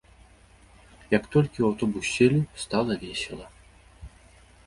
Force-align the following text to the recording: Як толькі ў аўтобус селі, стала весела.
Як 1.17 1.23
толькі 1.33 1.59
ў 1.59 1.65
аўтобус 1.71 2.05
селі, 2.15 2.41
стала 2.63 2.93
весела. 3.05 3.47